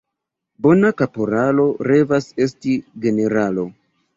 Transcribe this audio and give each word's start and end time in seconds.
Bona 0.67 0.91
kaporalo 1.01 1.67
revas 1.91 2.31
esti 2.47 2.75
generalo. 3.05 3.69